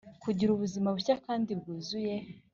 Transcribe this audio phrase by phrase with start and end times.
[0.23, 2.15] kugira ubuzima bushya kandi bwuzuye